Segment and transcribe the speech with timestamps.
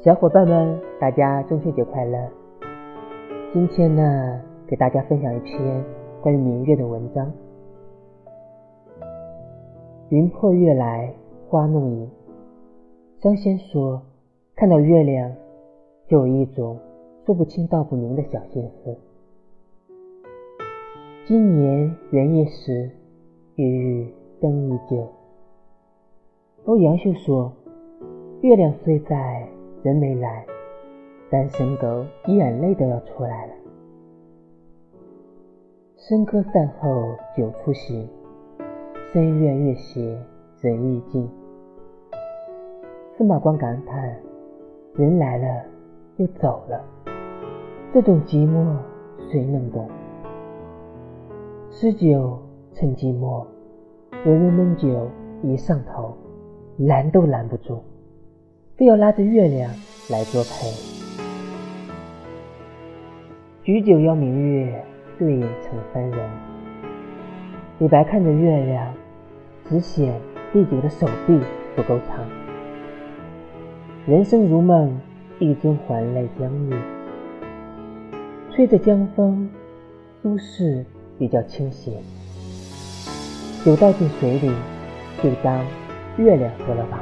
[0.00, 2.16] 小伙伴们，大家中秋节快乐！
[3.52, 5.84] 今天呢，给大家分享一篇
[6.22, 7.32] 关于明月的文章。
[10.10, 11.12] 云破月来
[11.48, 12.08] 花弄影，
[13.18, 14.00] 张先说，
[14.54, 15.32] 看到月亮，
[16.06, 16.78] 就有一种
[17.26, 18.96] 说不清道不明的小心思。
[21.26, 22.88] 今年元夜时，
[23.56, 24.06] 月日
[24.40, 25.08] 灯依旧。
[26.66, 27.52] 欧阳修说，
[28.42, 29.48] 月亮虽在。
[29.84, 30.44] 人没来，
[31.30, 33.52] 单身狗眼泪都要出来了。
[35.96, 38.08] 笙歌散后酒初醒，
[39.12, 40.18] 深院月斜
[40.60, 41.30] 人欲静。
[43.16, 44.16] 司马光感叹：
[44.94, 45.64] 人来了
[46.16, 46.84] 又走了，
[47.92, 48.76] 这种寂寞
[49.30, 49.88] 谁能懂？
[51.70, 52.36] 诗酒
[52.72, 53.44] 趁寂寞，
[54.26, 55.08] 文人闷酒
[55.42, 56.12] 一上头，
[56.78, 57.80] 拦都拦不住。
[58.78, 59.74] 非要拉着月亮
[60.08, 60.68] 来作陪，
[63.64, 64.84] 举酒邀明月，
[65.18, 66.30] 对影成三人。
[67.80, 68.94] 李白看着月亮，
[69.68, 70.14] 只嫌
[70.52, 71.40] 第九的手臂
[71.74, 72.24] 不够长。
[74.06, 74.96] 人生如梦，
[75.40, 76.76] 一尊还酹江月，
[78.54, 79.50] 吹着江风，
[80.22, 80.84] 苏轼
[81.18, 81.94] 比较清闲。
[83.64, 84.52] 酒倒进水里，
[85.20, 85.66] 就当
[86.16, 87.00] 月亮喝了吧。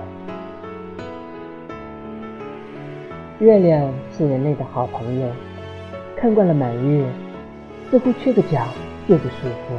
[3.39, 5.29] 月亮是人类的好朋友，
[6.17, 7.07] 看惯了满月，
[7.91, 8.67] 似乎缺个角
[9.07, 9.75] 就不舒服。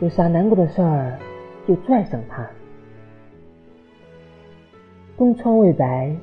[0.00, 1.18] 有啥难过的事儿，
[1.66, 2.46] 就拽上它。
[5.16, 6.14] 东窗未白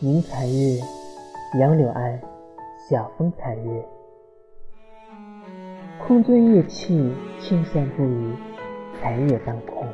[0.00, 0.80] 迎残月，
[1.60, 2.20] 杨柳岸，
[2.90, 3.84] 晓风残月。
[6.04, 8.32] 空樽夜泣青山不语，
[9.00, 9.86] 残月当空。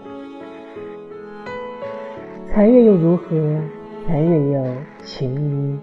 [2.48, 3.60] 残月又如何？
[4.06, 4.64] 残月又
[5.04, 5.78] 情依，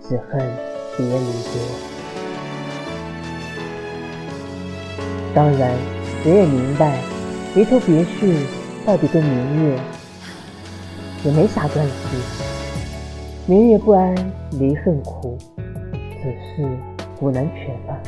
[0.00, 0.38] 只恨
[0.96, 1.52] 别离多。
[5.34, 5.76] 当然，
[6.22, 7.00] 谁也明白，
[7.54, 8.36] 离愁别绪
[8.86, 9.78] 到底跟明月
[11.24, 11.92] 也没啥关系。
[13.46, 14.14] 明月不安，
[14.52, 15.36] 离恨苦，
[16.22, 16.68] 只是
[17.18, 17.98] 古难全吧。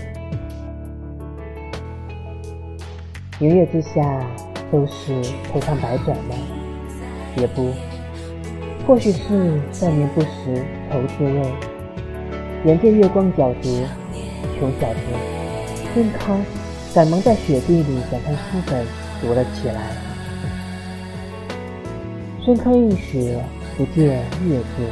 [3.38, 4.24] 明月之下，
[4.70, 5.20] 都是
[5.50, 6.34] 头长百转吗？
[7.36, 7.70] 也不。
[8.86, 11.52] 或许是少年不识愁滋味，
[12.64, 13.84] 眼见月光皎洁，
[14.60, 15.00] 穷小子
[15.92, 16.40] 孙康
[16.94, 18.86] 赶忙在雪地里展开书本
[19.20, 19.90] 读了起来。
[22.44, 23.42] 孙康一雪
[23.76, 24.86] 不见月字，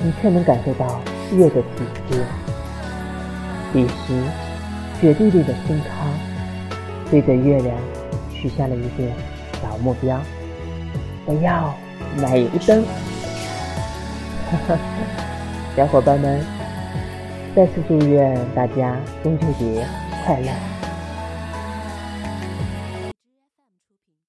[0.00, 1.00] 你却能感受到
[1.32, 2.18] 月的体贴。
[3.72, 4.22] 彼时，
[5.00, 6.08] 雪地里的孙康
[7.10, 7.76] 对着月亮
[8.32, 9.04] 许下了一个
[9.60, 10.16] 小目标：
[11.26, 11.74] 我要。
[12.16, 12.84] 买油灯，
[14.50, 14.78] 哈 哈
[15.76, 16.44] 小伙伴们，
[17.54, 19.86] 再次祝愿大家中秋节
[20.24, 20.77] 快乐！